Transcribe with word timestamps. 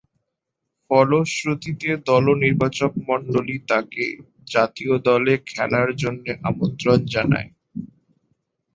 ফলশ্রুতিতে, 0.91 1.89
দল 2.07 2.25
নির্বাচকমণ্ডলী 2.43 3.57
তাকে 3.69 4.05
জাতীয় 4.47 4.93
দলে 5.07 5.33
খেলার 5.49 5.89
জন্যে 6.01 6.31
আমন্ত্রণ 6.49 6.99
জানায়। 7.13 7.49